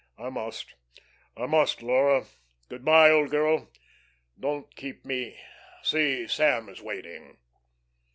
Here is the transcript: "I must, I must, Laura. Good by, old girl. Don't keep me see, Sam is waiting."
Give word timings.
"I 0.17 0.31
must, 0.31 0.73
I 1.37 1.45
must, 1.45 1.83
Laura. 1.83 2.25
Good 2.69 2.83
by, 2.83 3.11
old 3.11 3.29
girl. 3.29 3.69
Don't 4.39 4.75
keep 4.75 5.05
me 5.05 5.39
see, 5.83 6.25
Sam 6.27 6.69
is 6.69 6.81
waiting." 6.81 7.37